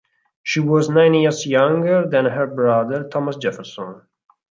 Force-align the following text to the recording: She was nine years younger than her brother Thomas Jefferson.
She 0.41 0.59
was 0.59 0.89
nine 0.89 1.13
years 1.13 1.45
younger 1.45 2.07
than 2.07 2.25
her 2.25 2.47
brother 2.47 3.03
Thomas 3.07 3.35
Jefferson. 3.35 4.01